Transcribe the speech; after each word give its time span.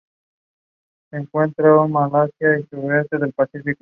Se 1.11 1.17
encuentra 1.17 1.85
en 1.85 1.91
Malasia 1.91 2.59
y 2.59 2.63
sudoeste 2.65 3.19
del 3.19 3.33
Pacífico. 3.33 3.69